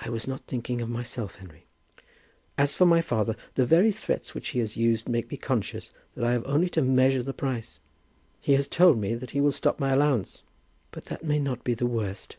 "I 0.00 0.10
was 0.10 0.28
not 0.28 0.46
thinking 0.46 0.80
of 0.80 0.88
myself, 0.88 1.34
Henry." 1.34 1.66
"As 2.56 2.76
for 2.76 2.86
my 2.86 3.00
father, 3.00 3.34
the 3.56 3.66
very 3.66 3.90
threats 3.90 4.32
which 4.32 4.50
he 4.50 4.60
has 4.60 4.76
used 4.76 5.08
make 5.08 5.28
me 5.28 5.36
conscious 5.36 5.90
that 6.14 6.22
I 6.24 6.30
have 6.34 6.46
only 6.46 6.68
to 6.68 6.82
measure 6.82 7.24
the 7.24 7.34
price. 7.34 7.80
He 8.40 8.52
has 8.52 8.68
told 8.68 9.00
me 9.00 9.16
that 9.16 9.30
he 9.32 9.40
will 9.40 9.50
stop 9.50 9.80
my 9.80 9.90
allowance." 9.92 10.44
"But 10.92 11.06
that 11.06 11.24
may 11.24 11.40
not 11.40 11.64
be 11.64 11.74
the 11.74 11.86
worst. 11.88 12.36